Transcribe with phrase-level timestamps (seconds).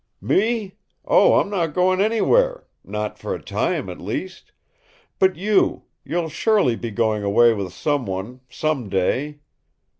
[0.19, 0.77] "Me?
[1.05, 4.51] Oh, I'm not going anywhere not for a time, at least.
[5.19, 9.41] But you you'll surely be going away with some one some day."